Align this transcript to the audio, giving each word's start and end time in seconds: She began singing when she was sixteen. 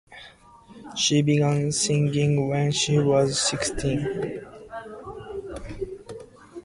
She 0.97 1.21
began 1.21 1.71
singing 1.71 2.47
when 2.49 2.71
she 2.71 2.97
was 2.97 3.39
sixteen. 3.39 4.41